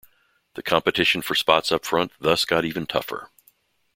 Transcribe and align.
The 0.55 0.63
competition 0.63 1.21
for 1.21 1.35
spots 1.35 1.71
up 1.71 1.85
front 1.85 2.11
thus 2.19 2.43
got 2.43 2.65
even 2.65 2.87
tougher. 2.87 3.29